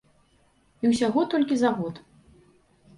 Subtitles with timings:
[0.83, 2.05] І ўсяго толькі за год.